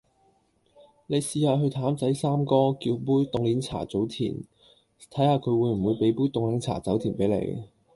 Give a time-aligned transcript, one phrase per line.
[1.05, 4.33] 你試吓去譚仔三哥叫杯「凍鏈茶早田」
[5.13, 7.65] 睇吓佢會唔會俾杯凍檸茶走甜俾你